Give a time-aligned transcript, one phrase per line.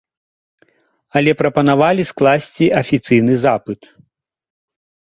[1.21, 3.81] Але прапанавалі скласці афіцыйны запыт.